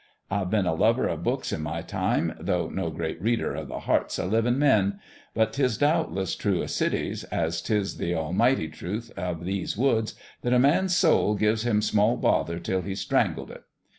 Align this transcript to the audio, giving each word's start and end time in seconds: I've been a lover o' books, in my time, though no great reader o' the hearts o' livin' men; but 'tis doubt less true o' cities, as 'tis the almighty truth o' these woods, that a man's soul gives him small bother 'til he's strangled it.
I've 0.31 0.49
been 0.49 0.65
a 0.65 0.73
lover 0.73 1.07
o' 1.07 1.15
books, 1.15 1.51
in 1.51 1.61
my 1.61 1.83
time, 1.83 2.33
though 2.39 2.69
no 2.71 2.89
great 2.89 3.21
reader 3.21 3.55
o' 3.55 3.63
the 3.65 3.81
hearts 3.81 4.17
o' 4.17 4.25
livin' 4.25 4.57
men; 4.57 4.99
but 5.35 5.53
'tis 5.53 5.77
doubt 5.77 6.11
less 6.11 6.33
true 6.33 6.63
o' 6.63 6.65
cities, 6.65 7.23
as 7.25 7.61
'tis 7.61 7.97
the 7.97 8.15
almighty 8.15 8.67
truth 8.67 9.11
o' 9.15 9.35
these 9.35 9.77
woods, 9.77 10.15
that 10.41 10.53
a 10.53 10.57
man's 10.59 10.95
soul 10.95 11.35
gives 11.35 11.61
him 11.67 11.83
small 11.83 12.17
bother 12.17 12.57
'til 12.57 12.81
he's 12.81 12.99
strangled 13.01 13.51
it. 13.51 13.61